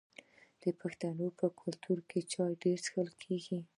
د 0.63 0.65
پښتنو 0.79 1.27
په 1.39 1.45
کلتور 1.59 1.99
کې 2.09 2.19
چای 2.31 2.51
ډیر 2.63 2.77
څښل 2.85 3.09
کیږي. 3.23 3.59